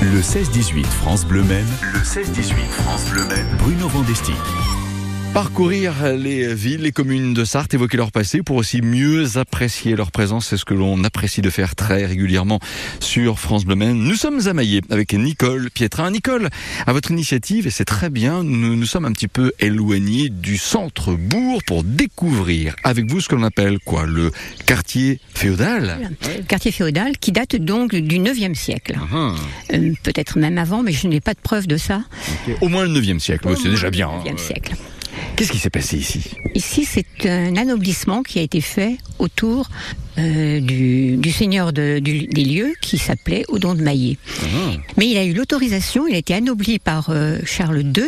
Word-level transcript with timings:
Le 0.00 0.20
16-18 0.20 0.86
France 0.86 1.26
Bleu 1.26 1.42
Maine. 1.42 1.66
Le 1.92 1.98
16-18 1.98 2.54
France 2.70 3.04
Bleu 3.10 3.24
Maine. 3.26 3.48
Bruno 3.58 3.88
Vandesti. 3.88 4.32
Parcourir 5.38 5.94
les 6.16 6.52
villes, 6.52 6.80
les 6.80 6.90
communes 6.90 7.32
de 7.32 7.44
Sarthe, 7.44 7.72
évoquer 7.72 7.96
leur 7.96 8.10
passé 8.10 8.42
pour 8.42 8.56
aussi 8.56 8.82
mieux 8.82 9.38
apprécier 9.38 9.94
leur 9.94 10.10
présence. 10.10 10.48
C'est 10.48 10.56
ce 10.56 10.64
que 10.64 10.74
l'on 10.74 11.04
apprécie 11.04 11.42
de 11.42 11.48
faire 11.48 11.76
très 11.76 12.06
régulièrement 12.06 12.58
sur 12.98 13.38
France 13.38 13.64
Bleu 13.64 13.76
Maine. 13.76 13.98
Nous 13.98 14.16
sommes 14.16 14.48
à 14.48 14.52
Maillet 14.52 14.80
avec 14.90 15.12
Nicole 15.12 15.70
Pietrin. 15.70 16.10
Nicole, 16.10 16.48
à 16.88 16.92
votre 16.92 17.12
initiative, 17.12 17.68
et 17.68 17.70
c'est 17.70 17.84
très 17.84 18.10
bien, 18.10 18.42
nous 18.42 18.74
nous 18.74 18.84
sommes 18.84 19.04
un 19.04 19.12
petit 19.12 19.28
peu 19.28 19.52
éloignés 19.60 20.28
du 20.28 20.56
centre-bourg 20.56 21.62
pour 21.68 21.84
découvrir 21.84 22.74
avec 22.82 23.08
vous 23.08 23.20
ce 23.20 23.28
que 23.28 23.36
l'on 23.36 23.44
appelle 23.44 23.78
quoi 23.78 24.06
Le 24.06 24.32
quartier 24.66 25.20
féodal 25.34 26.10
Quartier 26.48 26.72
féodal 26.72 27.16
qui 27.16 27.30
date 27.30 27.54
donc 27.54 27.94
du 27.94 28.18
9e 28.18 28.56
siècle. 28.56 28.98
Ah, 29.12 29.34
Euh, 29.72 29.92
Peut-être 30.02 30.36
même 30.36 30.58
avant, 30.58 30.82
mais 30.82 30.90
je 30.90 31.06
n'ai 31.06 31.20
pas 31.20 31.34
de 31.34 31.40
preuve 31.40 31.68
de 31.68 31.76
ça. 31.76 32.02
Au 32.60 32.66
moins 32.66 32.84
le 32.84 32.90
9e 32.90 33.20
siècle, 33.20 33.46
c'est 33.56 33.70
déjà 33.70 33.90
bien. 33.90 34.10
le 34.24 34.30
hein. 34.30 34.34
9e 34.34 34.38
siècle. 34.38 34.74
Qu'est-ce 35.36 35.52
qui 35.52 35.58
s'est 35.58 35.70
passé 35.70 35.96
ici? 35.98 36.20
Ici, 36.54 36.84
c'est 36.84 37.28
un 37.28 37.56
anoblissement 37.56 38.22
qui 38.22 38.38
a 38.38 38.42
été 38.42 38.60
fait 38.60 38.96
autour 39.18 39.68
euh, 40.18 40.60
du, 40.60 41.16
du 41.16 41.30
seigneur 41.30 41.72
de- 41.72 41.98
du- 42.00 42.26
des 42.26 42.44
lieux 42.44 42.72
qui 42.80 42.98
s'appelait 42.98 43.44
Odon 43.48 43.74
de 43.74 43.82
Maillet. 43.82 44.16
Ah, 44.42 44.72
Mais 44.96 45.08
il 45.08 45.16
a 45.16 45.24
eu 45.24 45.32
l'autorisation, 45.32 46.06
il 46.08 46.14
a 46.14 46.18
été 46.18 46.34
anobli 46.34 46.78
par 46.78 47.10
euh, 47.10 47.38
Charles 47.44 47.80
II. 47.82 48.04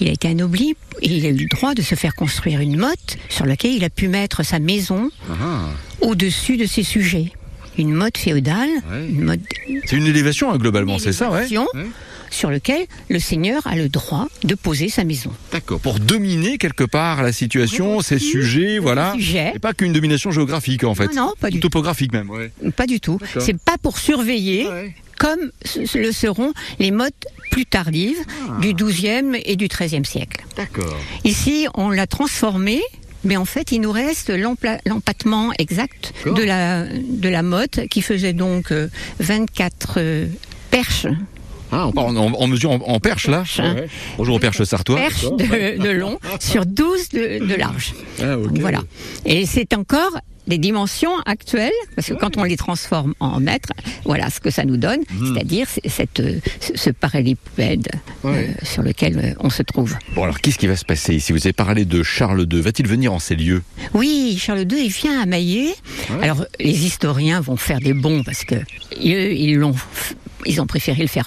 Il 0.00 0.08
a 0.08 0.12
été 0.12 0.28
anobli 0.28 0.74
et 1.00 1.08
il 1.16 1.24
a 1.26 1.30
eu 1.30 1.36
le 1.36 1.46
droit 1.48 1.74
de 1.74 1.80
se 1.82 1.94
faire 1.94 2.14
construire 2.14 2.60
une 2.60 2.76
motte 2.76 3.16
sur 3.28 3.46
laquelle 3.46 3.72
il 3.72 3.84
a 3.84 3.88
pu 3.90 4.08
mettre 4.08 4.42
sa 4.42 4.58
maison 4.58 5.10
Ah, 5.30 5.68
au-dessus 6.00 6.56
de 6.56 6.66
ses 6.66 6.82
sujets. 6.82 7.32
Une 7.78 7.92
motte 7.92 8.16
féodale, 8.18 8.70
une 9.08 9.22
motte 9.22 9.40
C'est 9.84 9.96
une 9.96 10.06
élévation 10.06 10.50
hein, 10.50 10.56
globalement, 10.58 10.98
c'est 10.98 11.12
ça, 11.12 11.30
Ouais. 11.30 11.46
Sur 12.30 12.50
lequel 12.50 12.86
le 13.08 13.18
seigneur 13.18 13.66
a 13.66 13.76
le 13.76 13.88
droit 13.88 14.28
de 14.44 14.54
poser 14.54 14.88
sa 14.88 15.04
maison. 15.04 15.30
D'accord. 15.52 15.80
Pour 15.80 15.98
dominer 16.00 16.58
quelque 16.58 16.84
part 16.84 17.22
la 17.22 17.32
situation, 17.32 18.00
ces 18.00 18.18
sujets, 18.18 18.78
voilà. 18.78 19.12
sujets. 19.14 19.52
Et 19.54 19.58
pas 19.58 19.72
qu'une 19.74 19.92
domination 19.92 20.30
géographique 20.30 20.84
en 20.84 20.94
fait. 20.94 21.08
Non, 21.14 21.26
non, 21.26 21.32
pas 21.40 21.50
du 21.50 21.60
tout. 21.60 21.68
Topographique 21.68 22.12
même, 22.12 22.30
ouais. 22.30 22.50
Pas 22.76 22.86
du 22.86 23.00
tout. 23.00 23.18
C'est 23.40 23.58
pas 23.58 23.76
pour 23.78 23.98
surveiller, 23.98 24.66
Ouais. 24.68 24.94
comme 25.18 25.50
le 25.94 26.12
seront 26.12 26.52
les 26.78 26.90
mottes 26.90 27.26
plus 27.50 27.64
tardives 27.66 28.18
Ah. 28.48 28.58
du 28.60 28.74
XIIe 28.74 29.40
et 29.44 29.56
du 29.56 29.68
XIIIe 29.68 30.04
siècle. 30.04 30.44
D'accord. 30.56 30.96
Ici, 31.24 31.66
on 31.74 31.90
l'a 31.90 32.06
transformé. 32.06 32.80
Mais 33.24 33.36
en 33.36 33.44
fait, 33.44 33.72
il 33.72 33.80
nous 33.80 33.90
reste 33.90 34.30
l'empattement 34.84 35.52
exact 35.58 36.12
de 36.26 36.42
la, 36.44 36.84
de 36.86 37.28
la 37.28 37.42
motte 37.42 37.80
qui 37.88 38.00
faisait 38.00 38.34
donc 38.34 38.70
euh, 38.70 38.88
24 39.18 39.94
euh, 39.96 40.26
perches, 40.70 41.06
Ah, 41.72 41.88
on, 41.96 42.16
en 42.16 42.46
mesure 42.46 42.70
en, 42.70 42.76
en 42.76 43.00
perche 43.00 43.26
là. 43.28 43.38
Perche, 43.38 43.60
hein. 43.60 43.74
Ouais. 43.74 43.88
Bonjour 44.18 44.36
aux 44.36 44.38
perches 44.38 44.62
sartois. 44.64 44.96
perches 44.96 45.24
de, 45.24 45.82
de 45.82 45.90
long 45.90 46.18
sur 46.40 46.64
12 46.64 47.08
de, 47.10 47.46
de 47.46 47.54
large. 47.54 47.92
Ah. 48.22 48.36
Voilà. 48.60 48.80
Et 49.24 49.46
c'est 49.46 49.74
encore 49.74 50.12
des 50.46 50.58
dimensions 50.58 51.10
actuelles, 51.26 51.72
parce 51.96 52.06
que 52.06 52.14
quand 52.14 52.36
on 52.36 52.44
les 52.44 52.56
transforme 52.56 53.14
en 53.18 53.40
mètres, 53.40 53.70
voilà 54.04 54.30
ce 54.30 54.38
que 54.38 54.50
ça 54.50 54.64
nous 54.64 54.76
donne, 54.76 55.00
c'est-à-dire 55.34 55.66
c'est- 55.68 55.88
cette, 55.88 56.20
euh, 56.20 56.38
ce, 56.60 56.70
ce 56.76 56.90
parallélépipède 56.90 57.88
euh, 58.24 58.46
sur 58.62 58.82
lequel 58.84 59.18
euh, 59.18 59.34
on 59.40 59.50
se 59.50 59.64
trouve. 59.64 59.96
Bon 60.14 60.22
alors 60.22 60.40
qu'est-ce 60.40 60.58
qui 60.58 60.68
va 60.68 60.76
se 60.76 60.84
passer 60.84 61.16
ici? 61.16 61.32
Vous 61.32 61.44
avez 61.44 61.52
parlé 61.52 61.84
de 61.84 62.04
Charles 62.04 62.46
II. 62.48 62.60
Va-t-il 62.60 62.86
venir 62.88 63.12
en 63.12 63.18
ces 63.18 63.34
lieux? 63.34 63.64
Oui, 63.92 64.38
Charles 64.40 64.60
II, 64.70 64.84
il 64.84 64.92
vient 64.92 65.20
à 65.20 65.26
Maillet. 65.26 65.74
Ouais. 66.10 66.22
Alors, 66.22 66.44
les 66.60 66.86
historiens 66.86 67.40
vont 67.40 67.56
faire 67.56 67.80
des 67.80 67.92
bons, 67.92 68.22
parce 68.22 68.44
que 68.44 68.54
eux, 68.54 68.62
ils, 69.34 69.56
l'ont, 69.56 69.74
ils 70.44 70.60
ont 70.60 70.66
préféré 70.66 71.02
le 71.02 71.08
faire 71.08 71.26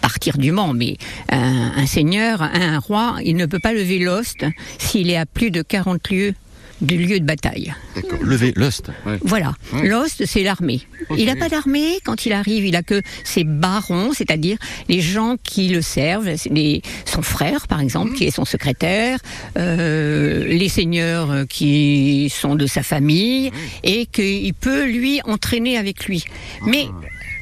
partir 0.00 0.38
du 0.38 0.52
Mans, 0.52 0.72
mais 0.72 0.96
un, 1.30 1.72
un 1.76 1.86
seigneur, 1.86 2.42
un 2.42 2.78
roi, 2.78 3.18
il 3.24 3.36
ne 3.36 3.46
peut 3.46 3.60
pas 3.60 3.72
lever 3.72 3.98
l'ost 3.98 4.44
s'il 4.78 5.10
est 5.10 5.16
à 5.16 5.26
plus 5.26 5.50
de 5.50 5.62
40 5.62 6.10
lieues 6.10 6.34
du 6.80 6.96
lieu 6.96 7.20
de 7.20 7.24
bataille. 7.24 7.74
D'accord. 7.94 8.18
Levez 8.22 8.52
l'ost. 8.56 8.90
Voilà. 9.22 9.54
Ouais. 9.72 9.86
L'Ost, 9.86 10.24
c'est 10.26 10.42
l'armée. 10.42 10.80
Il 11.16 11.26
n'a 11.26 11.36
pas 11.36 11.48
d'armée 11.48 11.98
quand 12.04 12.26
il 12.26 12.32
arrive. 12.32 12.64
Il 12.64 12.76
a 12.76 12.82
que 12.82 13.02
ses 13.24 13.44
barons, 13.44 14.12
c'est-à-dire 14.14 14.56
les 14.88 15.00
gens 15.00 15.36
qui 15.42 15.68
le 15.68 15.82
servent, 15.82 16.30
les, 16.50 16.82
son 17.04 17.22
frère, 17.22 17.68
par 17.68 17.80
exemple, 17.80 18.14
qui 18.14 18.24
est 18.24 18.30
son 18.30 18.44
secrétaire, 18.44 19.18
euh, 19.58 20.46
les 20.46 20.68
seigneurs 20.68 21.46
qui 21.48 22.32
sont 22.34 22.54
de 22.54 22.66
sa 22.66 22.82
famille, 22.82 23.50
et 23.82 24.06
qu'il 24.06 24.54
peut, 24.54 24.86
lui, 24.86 25.20
entraîner 25.24 25.76
avec 25.76 26.06
lui. 26.06 26.24
Mais 26.66 26.86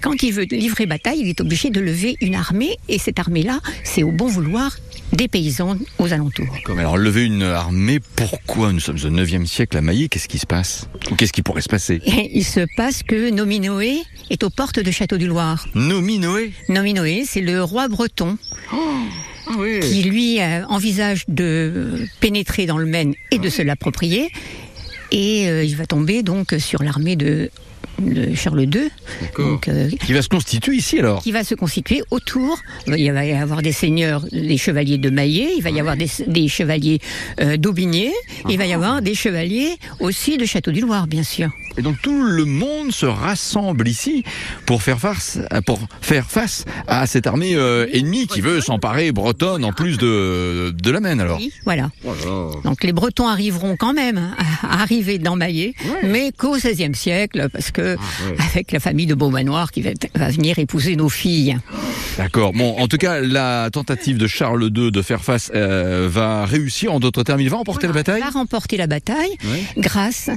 quand 0.02 0.22
il 0.22 0.32
veut 0.32 0.44
livrer 0.44 0.86
bataille, 0.86 1.20
il 1.20 1.28
est 1.28 1.40
obligé 1.40 1.70
de 1.70 1.80
lever 1.80 2.16
une 2.20 2.34
armée, 2.34 2.76
et 2.88 2.98
cette 2.98 3.18
armée-là, 3.18 3.60
c'est 3.84 4.02
au 4.02 4.12
bon 4.12 4.26
vouloir 4.26 4.76
des 5.12 5.28
paysans 5.28 5.76
aux 5.98 6.12
alentours. 6.12 6.54
Comme 6.64 6.78
alors 6.78 6.96
lever 6.98 7.24
une 7.24 7.42
armée, 7.42 7.98
pourquoi 8.16 8.72
Nous 8.72 8.80
sommes 8.80 8.96
au 8.96 9.10
9e 9.10 9.46
siècle 9.46 9.76
à 9.76 9.80
Maillet, 9.80 10.08
qu'est-ce 10.08 10.28
qui 10.28 10.38
se 10.38 10.46
passe? 10.46 10.88
Ou 11.10 11.14
qu'est-ce 11.14 11.32
qui 11.32 11.42
pourrait 11.42 11.62
se 11.62 11.68
passer? 11.68 12.00
Et 12.06 12.30
il 12.38 12.44
se 12.44 12.60
passe 12.76 13.02
que 13.02 13.30
Nominoé 13.30 14.02
est 14.30 14.42
aux 14.42 14.50
portes 14.50 14.80
de 14.80 14.90
Château 14.90 15.16
du 15.16 15.26
Loir. 15.26 15.66
Nominoé? 15.74 16.52
Nominoé, 16.68 17.24
c'est 17.26 17.40
le 17.40 17.62
roi 17.62 17.88
breton 17.88 18.36
Ah 18.72 18.76
oui. 19.58 19.80
qui, 19.80 20.02
lui, 20.02 20.40
euh, 20.40 20.64
envisage 20.66 21.24
de 21.28 22.06
pénétrer 22.20 22.66
dans 22.66 22.78
le 22.78 22.86
Maine 22.86 23.14
et 23.30 23.38
de 23.38 23.48
se 23.48 23.62
l'approprier. 23.62 24.30
Et 25.10 25.48
euh, 25.48 25.64
il 25.64 25.74
va 25.76 25.86
tomber 25.86 26.22
donc 26.22 26.54
sur 26.58 26.82
l'armée 26.82 27.16
de, 27.16 27.50
de 27.98 28.34
Charles 28.34 28.62
II, 28.62 28.90
donc, 29.36 29.68
euh, 29.68 29.90
Qui 30.04 30.12
va 30.12 30.22
se 30.22 30.28
constituer 30.28 30.76
ici 30.76 30.98
alors 30.98 31.22
qui 31.22 31.32
va 31.32 31.44
se 31.44 31.54
constituer 31.54 32.02
autour. 32.10 32.58
Il 32.86 33.12
va 33.12 33.24
y 33.24 33.32
avoir 33.32 33.62
des 33.62 33.72
seigneurs, 33.72 34.24
des 34.32 34.56
chevaliers 34.56 34.98
de 34.98 35.10
Maillet, 35.10 35.50
il 35.56 35.62
va 35.62 35.70
y 35.70 35.80
avoir 35.80 35.96
des, 35.96 36.08
des 36.26 36.48
chevaliers 36.48 37.00
euh, 37.40 37.56
d'Aubigné, 37.56 38.12
il 38.48 38.58
va 38.58 38.66
y 38.66 38.72
avoir 38.72 39.02
des 39.02 39.14
chevaliers 39.14 39.76
aussi 40.00 40.36
de 40.36 40.44
Château 40.44 40.70
du 40.70 40.80
Loir, 40.80 41.06
bien 41.06 41.22
sûr. 41.22 41.50
Et 41.76 41.82
donc 41.82 42.00
tout 42.02 42.22
le 42.24 42.44
monde 42.44 42.90
se 42.92 43.06
rassemble 43.06 43.86
ici 43.86 44.24
pour 44.66 44.82
faire 44.82 44.98
face, 44.98 45.38
pour 45.64 45.80
faire 46.00 46.28
face 46.28 46.64
à 46.88 47.06
cette 47.06 47.26
armée 47.26 47.54
euh, 47.54 47.86
ennemie 47.92 48.26
qui 48.26 48.40
veut 48.40 48.60
s'emparer 48.60 49.12
bretonne 49.12 49.64
en 49.64 49.72
plus 49.72 49.96
de, 49.96 50.74
de 50.76 50.90
la 50.90 51.00
Maine 51.00 51.20
alors. 51.20 51.38
Oui, 51.38 51.52
Voilà. 51.64 51.90
Donc 52.64 52.82
les 52.82 52.92
Bretons 52.92 53.28
arriveront 53.28 53.76
quand 53.76 53.92
même 53.92 54.34
à 54.62 54.82
arriver 54.82 55.18
dans 55.18 55.36
Maillet, 55.36 55.74
mais 56.02 56.32
qu'au 56.32 56.56
XVIe 56.56 56.94
siècle, 56.94 57.48
parce 57.52 57.70
que 57.70 57.87
avec 58.50 58.72
la 58.72 58.80
famille 58.80 59.06
de 59.06 59.14
Beaumanoir 59.14 59.70
qui 59.72 59.82
va, 59.82 59.90
va 60.14 60.28
venir 60.30 60.58
épouser 60.58 60.96
nos 60.96 61.08
filles. 61.08 61.56
D'accord. 62.16 62.52
Bon, 62.52 62.76
en 62.78 62.88
tout 62.88 62.96
cas, 62.96 63.20
la 63.20 63.70
tentative 63.70 64.18
de 64.18 64.26
Charles 64.26 64.64
II 64.76 64.90
de 64.90 65.02
faire 65.02 65.22
face 65.22 65.52
euh, 65.54 66.08
va 66.10 66.44
réussir. 66.46 66.92
En 66.92 66.98
d'autres 67.00 67.22
termes, 67.22 67.40
il 67.40 67.48
va 67.50 67.56
emporter 67.58 67.86
Voilà, 67.86 67.98
la 68.00 68.02
bataille. 68.04 68.20
Va 68.22 68.38
remporter 68.38 68.76
la 68.76 68.86
bataille 68.88 69.30
Ouais. 69.44 69.62
grâce 69.76 70.28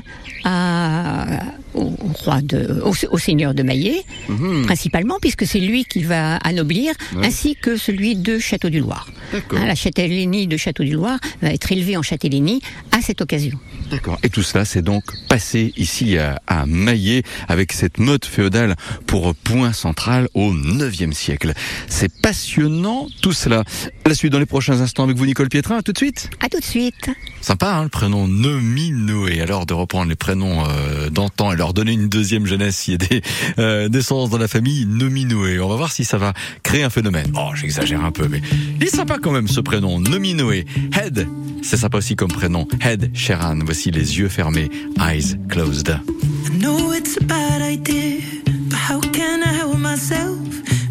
à, 0.44 1.26
au, 1.74 1.92
roi 2.24 2.42
de, 2.42 2.82
au, 2.84 2.94
au 3.12 3.18
seigneur 3.18 3.54
de 3.54 3.64
Maillet, 3.64 4.04
Mhm. 4.30 4.66
principalement, 4.66 5.18
puisque 5.22 5.46
c'est 5.46 5.60
lui 5.60 5.86
qui 5.86 6.04
va 6.04 6.36
anoblir, 6.38 6.94
Ouais. 7.16 7.28
ainsi 7.28 7.56
que 7.56 7.78
celui 7.78 8.16
de 8.16 8.38
Château 8.40 8.70
du 8.70 8.80
Loir. 8.80 9.08
Hein, 9.34 9.66
la 9.66 9.76
châtellenie 9.76 10.48
de 10.48 10.58
Château 10.58 10.84
du 10.84 10.92
Loir 10.92 11.20
va 11.42 11.50
être 11.54 11.72
élevée 11.72 11.98
en 11.98 12.02
châtellenie 12.02 12.62
à 12.92 13.02
cette 13.02 13.22
occasion. 13.22 13.58
D'accord. 13.90 14.18
Et 14.24 14.30
tout 14.30 14.44
cela, 14.44 14.66
c'est 14.66 14.82
donc 14.82 15.04
passé 15.30 15.74
ici 15.78 16.18
à, 16.18 16.42
à 16.48 16.66
Maillet 16.66 17.24
avec 17.48 17.74
cette 17.74 18.00
mode 18.00 18.26
féodale 18.26 18.76
pour 19.08 19.36
point 19.36 19.74
central 19.74 20.28
au 20.34 20.54
9e 20.54 21.14
siècle. 21.14 21.54
C'est 21.88 22.22
passionnant 22.22 23.08
tout 23.22 23.34
cela. 23.34 23.64
La 24.06 24.16
suite 24.16 24.32
dans 24.32 24.40
les 24.40 24.46
prochains 24.46 24.82
instants 24.82 25.04
avec 25.04 25.18
vous, 25.18 25.26
Nicole 25.26 25.50
Pietrin. 25.50 25.78
À 25.78 25.82
tout 25.82 25.94
de 25.94 25.98
suite. 25.98 26.30
À 26.40 26.50
tout 26.50 26.60
de 26.60 26.66
suite. 26.66 27.10
Sympa, 27.42 27.74
hein, 27.74 27.84
le 27.84 27.90
prénom 27.90 28.28
Nominoé. 28.28 29.42
Alors 29.42 29.66
de 29.66 29.74
reprendre 29.74 30.10
les 30.10 30.16
prénoms 30.16 30.64
euh, 30.68 31.10
d'antan 31.10 31.52
et 31.52 31.56
leur 31.56 31.74
donner 31.74 31.94
une 31.94 32.08
deuxième 32.08 32.46
jeunesse 32.46 32.78
s'il 32.78 32.94
y 32.94 32.96
a 32.96 32.98
des 32.98 33.22
euh, 33.60 33.90
naissances 33.90 34.30
dans 34.30 34.38
la 34.38 34.48
famille 34.48 34.86
Nominoé. 34.86 35.60
On 35.60 35.70
va 35.70 35.76
voir 35.76 35.92
si 35.92 36.04
ça 36.04 36.18
va 36.18 36.34
créer 36.64 36.84
un 36.84 36.90
phénomène. 36.90 37.32
Oh, 37.36 37.52
j'exagère 37.56 38.04
un 38.04 38.12
peu, 38.12 38.28
mais 38.28 38.42
il 38.80 38.84
est 38.84 38.96
sympa 38.96 39.18
quand 39.22 39.32
même 39.32 39.48
ce 39.48 39.60
prénom 39.60 40.00
Nominoé. 40.00 40.66
Head, 40.94 41.28
c'est 41.62 41.78
sympa 41.78 41.98
aussi 41.98 42.16
comme 42.16 42.32
prénom. 42.32 42.68
Head 42.82 43.12
Sheran. 43.16 43.60
Voici 43.64 43.92
les 43.92 44.20
yeux 44.20 44.30
fermés, 44.30 44.70
eyes 45.00 45.38
closed. 45.50 46.00
I 46.44 46.50
know 46.58 46.92
it's 46.92 47.18
a 47.18 47.24
bad 47.24 47.62
idea, 47.62 48.22
but 48.70 48.78
how 48.78 49.00
can 49.00 49.44
I 49.44 49.54
help 49.54 49.78
myself? 49.78 50.40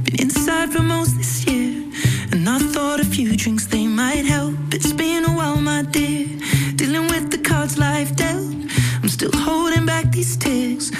Been 0.04 0.20
inside 0.20 0.72
for 0.72 0.82
most 0.82 1.16
this 1.16 1.44
year, 1.46 1.84
and 2.32 2.48
I 2.48 2.58
thought 2.58 3.00
a 3.00 3.04
few 3.04 3.36
drinks 3.36 3.66
they 3.66 3.86
might 3.86 4.24
help. 4.24 4.54
It's 4.72 4.92
been 4.92 5.24
a 5.24 5.32
while, 5.32 5.60
my 5.60 5.82
dear, 5.82 6.26
dealing 6.76 7.08
with 7.08 7.30
the 7.30 7.38
cards 7.38 7.78
life 7.78 8.14
dealt. 8.14 8.54
I'm 9.02 9.08
still 9.08 9.32
holding 9.34 9.86
back 9.86 10.12
these 10.12 10.36
tears. 10.36 10.92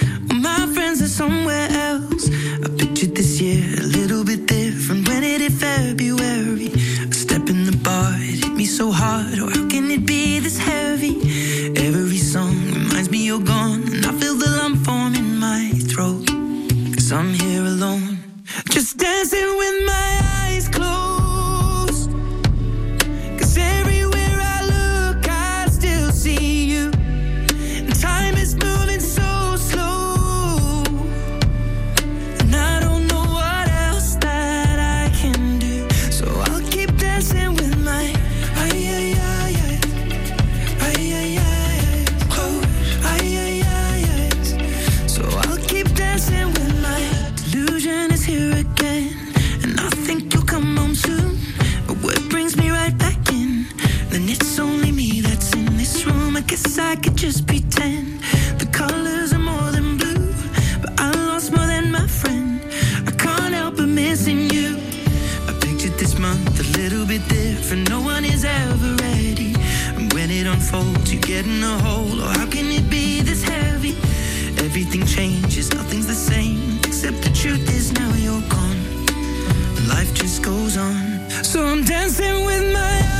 So 81.43 81.65
I'm 81.65 81.83
dancing 81.85 82.47
with 82.47 82.73
my 82.73 83.20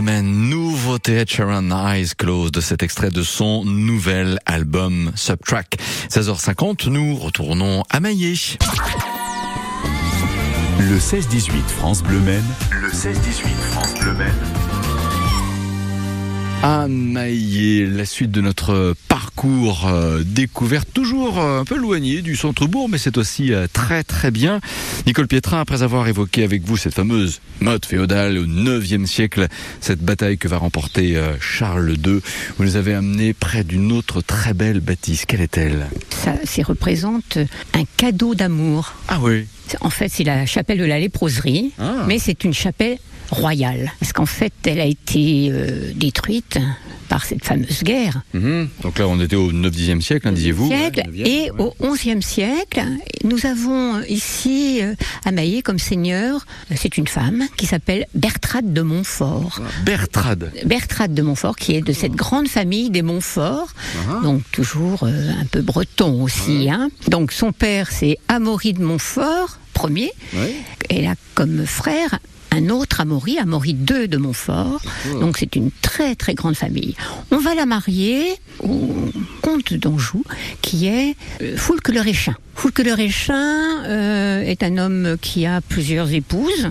Maine, 0.00 0.48
nouveauté 0.48 1.16
Ed 1.16 1.30
Sheeran 1.30 1.70
Eyes 1.70 2.10
Closed 2.16 2.52
de 2.52 2.60
cet 2.60 2.82
extrait 2.82 3.10
de 3.10 3.22
son 3.22 3.64
nouvel 3.64 4.38
album 4.46 5.12
Subtrack. 5.14 5.76
16h50, 6.10 6.88
nous 6.88 7.16
retournons 7.16 7.82
à 7.90 8.00
Maillé. 8.00 8.34
Le 10.78 10.98
16-18 10.98 11.50
France 11.68 12.02
Bleu 12.02 12.20
Maine. 12.20 12.44
Le 12.70 12.88
16-18 12.88 13.14
France 13.70 13.94
Bleu 14.00 14.12
Maine. 14.14 14.65
À 16.62 16.88
Maillé, 16.88 17.86
la 17.86 18.04
suite 18.04 18.30
de 18.32 18.40
notre 18.40 18.94
parcours 19.08 19.86
euh, 19.86 20.22
découverte, 20.24 20.88
toujours 20.92 21.38
euh, 21.38 21.60
un 21.60 21.64
peu 21.64 21.76
éloigné 21.76 22.22
du 22.22 22.34
centre-bourg, 22.34 22.88
mais 22.88 22.98
c'est 22.98 23.18
aussi 23.18 23.52
euh, 23.52 23.66
très 23.72 24.02
très 24.02 24.30
bien. 24.32 24.60
Nicole 25.06 25.28
Pietrin, 25.28 25.60
après 25.60 25.82
avoir 25.82 26.08
évoqué 26.08 26.42
avec 26.42 26.64
vous 26.64 26.76
cette 26.76 26.94
fameuse 26.94 27.40
mode 27.60 27.84
féodale 27.86 28.38
au 28.38 28.46
9e 28.46 29.06
siècle, 29.06 29.46
cette 29.80 30.00
bataille 30.00 30.38
que 30.38 30.48
va 30.48 30.56
remporter 30.58 31.16
euh, 31.16 31.34
Charles 31.40 31.92
II, 32.04 32.20
vous 32.58 32.64
nous 32.64 32.76
avez 32.76 32.94
amené 32.94 33.32
près 33.32 33.62
d'une 33.62 33.92
autre 33.92 34.20
très 34.20 34.52
belle 34.54 34.80
bâtisse. 34.80 35.24
Quelle 35.24 35.42
est-elle? 35.42 35.86
Ça, 36.10 36.34
ça 36.44 36.62
représente 36.64 37.38
un 37.74 37.84
cadeau 37.96 38.34
d'amour. 38.34 38.94
Ah 39.08 39.18
oui. 39.22 39.46
En 39.82 39.90
fait, 39.90 40.08
c'est 40.08 40.24
la 40.24 40.46
chapelle 40.46 40.78
de 40.78 40.84
la 40.84 40.98
léproserie, 40.98 41.72
Ah. 41.78 42.04
mais 42.08 42.18
c'est 42.18 42.42
une 42.44 42.54
chapelle 42.54 42.98
royale. 43.30 43.92
Parce 44.00 44.12
qu'en 44.12 44.26
fait, 44.26 44.52
elle 44.66 44.80
a 44.80 44.86
été 44.86 45.48
euh, 45.50 45.92
détruite 45.94 46.58
par 47.08 47.24
cette 47.24 47.44
fameuse 47.44 47.84
guerre. 47.84 48.22
Mhm. 48.34 48.68
Donc 48.82 48.98
là, 48.98 49.06
on 49.06 49.20
était 49.20 49.36
au 49.36 49.52
9-10e 49.52 50.00
siècle, 50.00 50.26
hein, 50.26 50.32
disiez-vous 50.32 50.66
siècle. 50.66 51.02
Ouais, 51.06 51.22
9e, 51.22 51.26
et 51.28 51.50
ouais. 51.52 51.70
au 51.78 51.92
XIe 51.94 52.20
siècle, 52.20 52.82
nous 53.22 53.46
avons 53.46 54.02
ici 54.08 54.80
euh, 54.82 54.94
à 55.24 55.30
Maillé 55.30 55.62
comme 55.62 55.78
seigneur, 55.78 56.44
euh, 56.70 56.74
c'est 56.76 56.96
une 56.98 57.06
femme 57.06 57.44
qui 57.56 57.66
s'appelle 57.66 58.06
Bertrade 58.14 58.72
de 58.72 58.82
Montfort. 58.82 59.60
Bertrade. 59.84 60.50
Bertrade 60.64 61.14
de 61.14 61.22
Montfort, 61.22 61.54
qui 61.54 61.76
est 61.76 61.80
de 61.80 61.92
cette 61.92 62.14
grande 62.16 62.48
famille 62.48 62.90
des 62.90 63.02
Montfort, 63.02 63.68
Ah. 64.10 64.20
donc 64.24 64.42
toujours 64.50 65.04
euh, 65.04 65.30
un 65.40 65.44
peu 65.46 65.60
breton 65.62 66.24
aussi. 66.24 66.68
Hein. 66.68 66.88
Donc 67.06 67.30
son 67.30 67.52
père, 67.52 67.92
c'est 67.92 68.18
Amaury 68.26 68.72
de 68.72 68.82
Montfort, 68.82 69.58
premier. 69.74 70.10
Ouais. 70.34 70.54
Elle 70.90 71.06
a 71.06 71.14
comme 71.34 71.66
frère 71.66 72.18
un 72.52 72.70
autre 72.70 73.00
Amaury, 73.00 73.38
Amaury 73.38 73.70
II 73.70 74.08
de 74.08 74.16
Montfort. 74.16 74.80
Donc 75.20 75.38
c'est 75.38 75.56
une 75.56 75.70
très 75.82 76.14
très 76.14 76.34
grande 76.34 76.56
famille. 76.56 76.94
On 77.30 77.38
va 77.38 77.54
la 77.54 77.66
marier 77.66 78.34
au 78.60 78.94
comte 79.42 79.74
d'Anjou, 79.74 80.24
qui 80.62 80.86
est 80.86 81.16
euh, 81.42 81.56
Foulque 81.56 81.88
le 81.88 82.00
Réchin. 82.00 82.34
Foulque 82.54 82.78
le 82.78 82.94
Réchin 82.94 83.84
euh, 83.84 84.40
est 84.42 84.62
un 84.62 84.78
homme 84.78 85.16
qui 85.20 85.46
a 85.46 85.60
plusieurs 85.60 86.12
épouses, 86.12 86.70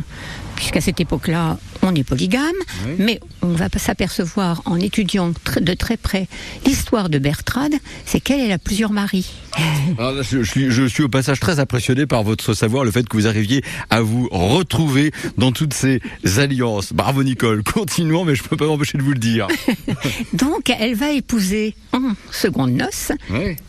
puisqu'à 0.55 0.81
cette 0.81 1.00
époque-là, 1.00 1.57
on 1.81 1.93
est 1.95 2.03
polygame, 2.03 2.41
Oui. 2.88 2.93
mais 3.00 3.19
on 3.41 3.53
va 3.53 3.67
s'apercevoir 3.77 4.62
en 4.65 4.79
étudiant 4.79 5.31
de 5.62 5.74
très 5.74 5.97
près 5.97 6.27
l'histoire 6.65 7.09
de 7.09 7.19
Bertrade, 7.19 7.74
c'est 8.05 8.19
qu'elle 8.19 8.39
elle 8.39 8.51
a 8.51 8.57
plusieurs 8.57 8.91
maris. 8.91 9.29
Alors 9.97 10.12
là, 10.13 10.21
je, 10.24 10.41
suis, 10.43 10.71
je 10.71 10.83
suis 10.85 11.03
au 11.03 11.09
passage 11.09 11.39
très 11.39 11.59
impressionné 11.59 12.05
par 12.05 12.24
votre 12.24 12.53
savoir, 12.53 12.83
le 12.83 12.91
fait 12.91 13.07
que 13.07 13.15
vous 13.17 13.27
arriviez 13.27 13.63
à 13.89 14.01
vous 14.01 14.27
retrouver 14.31 15.12
dans 15.38 15.51
toutes 15.51 15.74
ces 15.74 16.01
alliances. 16.38 16.93
Bravo 16.93 17.24
Nicole, 17.24 17.63
continuons, 17.74 18.25
mais 18.25 18.35
je 18.35 18.43
peux 18.43 18.57
pas 18.57 18.65
m'empêcher 18.65 18.97
de 18.97 19.03
vous 19.03 19.12
le 19.13 19.19
dire. 19.19 19.47
Donc 20.33 20.69
elle 20.69 20.95
va 20.95 21.12
épouser 21.12 21.75
en 21.93 22.01
seconde 22.31 22.71
noce 22.71 23.12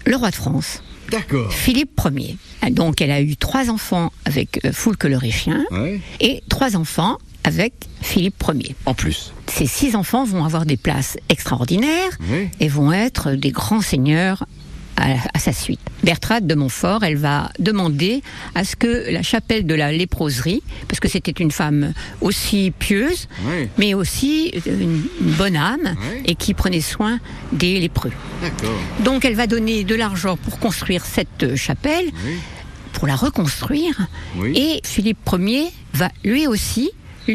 le 0.07 0.17
roi 0.17 0.31
de 0.31 0.35
France. 0.37 0.83
D'accord. 1.11 1.53
Philippe 1.53 2.01
Ier. 2.15 2.37
Donc 2.71 3.01
elle 3.01 3.11
a 3.11 3.21
eu 3.21 3.37
trois 3.37 3.71
enfants 3.71 4.13
avec 4.25 4.65
euh, 4.65 4.73
Foulque 4.73 5.05
le 5.05 5.17
Réchien 5.17 5.65
Ouais. 5.71 6.01
et 6.21 6.43
trois 6.49 6.77
enfants 6.77 7.19
avec 7.45 7.75
Philippe 8.03 8.43
Ier. 8.55 8.75
En 8.87 8.95
plus. 8.95 9.33
Ces 9.47 9.67
six 9.67 9.95
enfants 9.95 10.25
vont 10.25 10.45
avoir 10.45 10.67
des 10.67 10.77
places 10.77 11.17
extraordinaires 11.29 12.11
Oui. 12.31 12.49
et 12.61 12.69
vont 12.69 12.93
être 12.93 13.33
des 13.33 13.51
grands 13.53 13.81
seigneurs 13.81 14.46
à, 15.35 15.39
sa 15.39 15.53
suite. 15.53 15.81
Bertrade 16.03 16.47
de 16.47 16.55
Montfort, 16.55 17.05
elle 17.05 17.17
va 17.17 17.51
demander 17.59 18.23
à 18.55 18.65
ce 18.65 18.77
que 18.77 19.11
la 19.11 19.23
chapelle 19.23 19.67
de 19.67 19.75
la 19.75 19.93
léproserie, 19.93 20.63
parce 20.89 21.01
que 21.01 21.09
c'était 21.09 21.31
une 21.33 21.51
femme 21.51 21.93
aussi 22.21 22.73
pieuse, 22.79 23.29
Oui. 23.45 23.69
mais 23.79 23.95
aussi 23.95 24.53
une, 24.67 25.03
bonne 25.39 25.57
âme 25.57 25.95
Oui. 25.97 26.23
et 26.27 26.35
qui 26.35 26.55
prenait 26.55 26.81
soin 26.81 27.19
des 27.53 27.79
lépreux. 27.81 28.13
Donc 29.05 29.25
elle 29.25 29.35
va 29.35 29.47
donner 29.47 29.85
de 29.85 29.95
l'argent 29.95 30.37
pour 30.37 30.59
construire 30.59 31.05
cette 31.05 31.57
chapelle, 31.57 32.07
Oui. 32.27 32.35
pour 32.93 33.07
la 33.07 33.17
reconstruire. 33.17 34.09
Et 34.55 34.81
Philippe 34.85 35.19
Ier 35.33 35.69
va 35.95 36.11
lui 36.25 36.47
aussi 36.47 36.91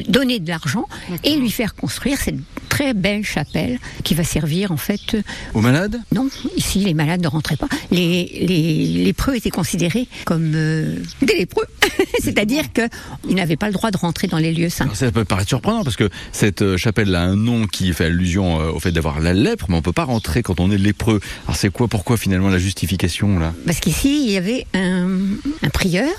donner 0.08 0.40
de 0.40 0.50
l'argent 0.50 0.88
et 1.24 1.36
lui 1.36 1.52
faire 1.52 1.76
construire 1.76 2.18
cette 2.18 2.38
très 2.82 2.94
belle 2.96 3.24
chapelle 3.24 3.78
qui 4.04 4.16
va 4.16 4.24
servir 4.24 4.72
en 4.72 4.78
fait. 4.78 5.16
Aux 5.54 5.62
malades 5.62 6.00
Non, 6.12 6.28
ici 6.58 6.80
les 6.80 6.96
malades 6.96 7.22
ne 7.22 7.28
rentraient 7.28 7.56
pas. 7.56 7.68
Les, 7.92 8.24
les 8.42 9.04
lépreux 9.04 9.36
étaient 9.36 9.52
considérés 9.52 10.08
comme 10.26 10.54
euh, 10.56 10.96
des 11.22 11.36
lépreux, 11.36 11.68
c'est-à-dire 12.24 12.64
qu'ils 12.74 13.36
n'avaient 13.36 13.56
pas 13.56 13.68
le 13.68 13.74
droit 13.74 13.92
de 13.92 13.98
rentrer 13.98 14.28
dans 14.28 14.40
les 14.40 14.52
lieux 14.52 14.70
saints. 14.70 14.86
Alors, 14.86 14.96
ça 14.96 15.12
peut 15.12 15.26
paraître 15.26 15.50
surprenant 15.50 15.84
parce 15.84 15.96
que 15.96 16.10
cette 16.32 16.64
euh, 16.64 16.76
chapelle 16.76 17.14
a 17.14 17.22
un 17.22 17.36
nom 17.36 17.68
qui 17.68 17.94
fait 17.94 18.06
allusion 18.06 18.60
euh, 18.60 18.72
au 18.72 18.80
fait 18.80 18.92
d'avoir 18.92 19.20
la 19.20 19.34
lèpre, 19.34 19.68
mais 19.70 19.76
on 19.76 19.84
peut 19.84 19.94
pas 19.94 20.06
rentrer 20.06 20.42
quand 20.42 20.60
on 20.60 20.72
est 20.72 20.80
lépreux. 20.80 21.20
Alors 21.46 21.58
c'est 21.58 21.70
quoi, 21.72 21.88
pourquoi 21.88 22.18
finalement 22.18 22.50
la 22.50 22.58
justification 22.58 23.38
là? 23.38 23.54
Parce 23.68 23.80
qu'ici, 23.80 24.24
il 24.26 24.32
y 24.32 24.38
avait 24.38 24.66
un, 24.74 25.20
un 25.62 25.70
prieur 25.70 26.10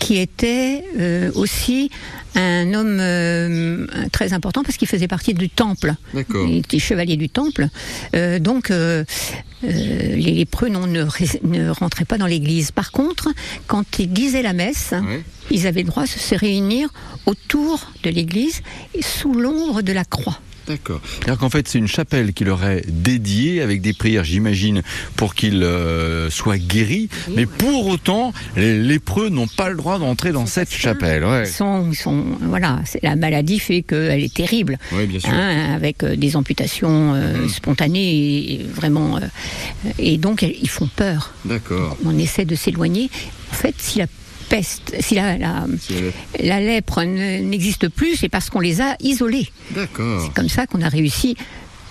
qui 0.00 0.18
était 0.18 0.84
euh, 0.98 1.30
aussi 1.34 1.90
un 2.34 2.74
homme 2.74 2.98
euh, 3.00 3.86
très 4.12 4.32
important 4.32 4.62
parce 4.62 4.76
qu'il 4.76 4.88
faisait 4.88 5.08
partie 5.08 5.34
du 5.34 5.48
temple. 5.48 5.93
Il 6.14 6.56
était 6.58 6.78
chevalier 6.78 7.16
du 7.16 7.28
temple. 7.28 7.68
Euh, 8.14 8.38
donc, 8.38 8.70
euh, 8.70 9.04
euh, 9.64 9.68
les 9.68 10.32
lépreux 10.32 10.68
non, 10.68 10.86
ne, 10.86 11.68
rentraient 11.70 12.04
pas 12.04 12.18
dans 12.18 12.26
l'église. 12.26 12.70
Par 12.70 12.92
contre, 12.92 13.28
quand 13.66 13.98
ils 13.98 14.12
disaient 14.12 14.42
la 14.42 14.52
messe, 14.52 14.92
Ouais. 14.92 15.22
ils 15.50 15.66
avaient 15.66 15.82
le 15.82 15.88
droit 15.88 16.04
de 16.04 16.08
se 16.08 16.34
réunir 16.34 16.88
autour 17.26 17.90
de 18.02 18.10
l'église, 18.10 18.62
sous 19.00 19.32
l'ombre 19.34 19.82
de 19.82 19.92
la 19.92 20.04
croix. 20.04 20.38
D'accord. 20.66 21.00
C'est-à-dire 21.04 21.38
qu'en 21.38 21.50
fait, 21.50 21.68
c'est 21.68 21.78
une 21.78 21.88
chapelle 21.88 22.32
qui 22.32 22.44
leur 22.44 22.64
est 22.64 22.84
dédiée 22.88 23.60
avec 23.60 23.80
des 23.82 23.92
prières, 23.92 24.24
j'imagine, 24.24 24.82
pour 25.16 25.34
qu'ils 25.34 25.62
euh, 25.62 26.30
soient 26.30 26.58
guéris. 26.58 27.08
Mais 27.36 27.46
pour 27.46 27.86
autant, 27.86 28.32
les 28.56 28.78
lépreux 28.78 29.28
n'ont 29.28 29.46
pas 29.46 29.68
le 29.68 29.76
droit 29.76 29.98
d'entrer 29.98 30.32
dans 30.32 30.46
cette 30.46 30.72
chapelle. 30.72 31.24
Ouais. 31.24 31.44
Ils 31.46 31.52
sont, 31.52 31.88
ils 31.90 31.96
sont, 31.96 32.24
voilà, 32.40 32.80
la 33.02 33.16
maladie 33.16 33.58
fait 33.58 33.82
qu'elle 33.82 34.22
est 34.22 34.32
terrible. 34.34 34.78
Oui, 34.92 35.06
bien 35.06 35.20
sûr. 35.20 35.30
hein, 35.30 35.74
avec 35.74 36.02
euh, 36.02 36.16
des 36.16 36.36
amputations 36.36 37.12
euh, 37.14 37.48
spontanées 37.48 38.52
et 38.54 38.66
vraiment 38.72 39.16
euh, 39.18 39.20
et 39.98 40.16
donc 40.18 40.42
ils 40.42 40.68
font 40.70 40.88
peur. 40.94 41.32
D'accord. 41.44 41.96
On 42.04 42.18
essaie 42.18 42.44
de 42.44 42.54
s'éloigner. 42.54 43.10
En 43.52 43.54
fait, 43.54 43.74
si 43.78 43.98
la 43.98 44.06
peste, 44.58 44.94
si 45.00 45.16
la, 45.16 45.36
la, 45.36 45.66
la 46.40 46.60
lèpre 46.60 47.02
ne- 47.02 47.40
n'existe 47.42 47.88
plus, 47.88 48.14
c'est 48.16 48.28
parce 48.28 48.50
qu'on 48.50 48.60
les 48.60 48.80
a 48.80 48.94
isolés. 49.00 49.48
D'accord. 49.72 50.22
C'est 50.24 50.32
comme 50.34 50.48
ça 50.48 50.66
qu'on 50.68 50.80
a 50.82 50.88
réussi. 50.88 51.36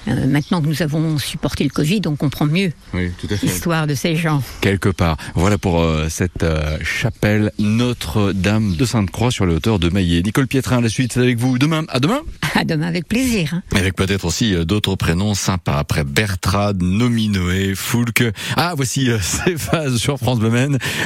Euh, 0.09 0.27
maintenant 0.27 0.61
que 0.61 0.67
nous 0.67 0.81
avons 0.81 1.17
supporté 1.17 1.63
le 1.63 1.69
Covid, 1.69 2.01
on 2.07 2.17
comprend 2.17 2.45
mieux 2.45 2.73
Oui, 2.93 3.09
tout 3.21 3.27
à 3.31 3.37
fait. 3.37 3.47
l'histoire 3.47 3.87
de 3.87 3.95
ces 3.95 4.17
gens. 4.17 4.43
Quelque 4.59 4.89
part. 4.89 5.15
Voilà 5.33 5.57
pour 5.57 5.79
euh, 5.81 6.07
cette 6.09 6.43
euh, 6.43 6.77
chapelle 6.83 7.53
Notre-Dame 7.57 8.75
de 8.75 8.83
Sainte-Croix 8.85 9.31
sur 9.31 9.45
les 9.45 9.55
hauteurs 9.55 9.79
de 9.79 9.87
Maillet. 9.89 10.21
Nicole 10.21 10.47
Pietrin, 10.47 10.81
la 10.81 10.89
suite, 10.89 11.13
c'est 11.13 11.21
avec 11.21 11.37
vous 11.37 11.57
demain. 11.57 11.85
À 11.87 12.01
demain. 12.01 12.19
À 12.53 12.65
demain 12.65 12.87
avec 12.87 13.07
plaisir. 13.07 13.53
hein. 13.53 13.63
Avec 13.77 13.95
peut-être 13.95 14.25
aussi 14.25 14.53
euh, 14.53 14.65
d'autres 14.65 14.95
prénoms 14.97 15.35
sympas. 15.35 15.77
Après 15.77 16.03
Bertrade, 16.03 16.81
Nominoé, 16.83 17.73
Foulque. 17.73 18.25
Ah, 18.57 18.73
voici 18.75 19.09
euh, 19.09 19.19
ces 19.21 19.55
phases 19.55 19.95
sur 19.99 20.17
France 20.17 20.39
Bleu. 20.39 20.49